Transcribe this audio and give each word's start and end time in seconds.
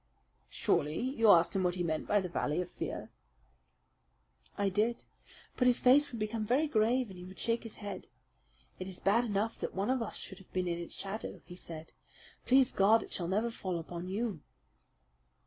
"Surely 0.49 0.99
you 0.99 1.27
asked 1.29 1.55
him 1.55 1.61
what 1.61 1.75
he 1.75 1.83
meant 1.83 2.07
by 2.07 2.19
the 2.19 2.27
Valley 2.27 2.59
of 2.59 2.71
Fear?" 2.71 3.11
"I 4.57 4.67
did; 4.67 5.03
but 5.55 5.67
his 5.67 5.79
face 5.79 6.11
would 6.11 6.17
become 6.17 6.43
very 6.43 6.67
grave 6.67 7.11
and 7.11 7.19
he 7.19 7.23
would 7.23 7.37
shake 7.37 7.61
his 7.61 7.75
head. 7.75 8.07
'It 8.79 8.87
is 8.87 8.99
bad 8.99 9.25
enough 9.25 9.59
that 9.59 9.75
one 9.75 9.91
of 9.91 10.01
us 10.01 10.15
should 10.17 10.39
have 10.39 10.51
been 10.53 10.67
in 10.67 10.79
its 10.79 10.95
shadow,' 10.95 11.41
he 11.45 11.55
said. 11.55 11.91
'Please 12.47 12.71
God 12.73 13.03
it 13.03 13.13
shall 13.13 13.27
never 13.27 13.51
fall 13.51 13.77
upon 13.77 14.07
you!' 14.07 14.41